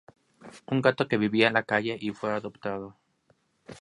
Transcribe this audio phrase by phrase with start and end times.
[0.73, 2.97] Un gato que vivía en la calle y fue adoptado.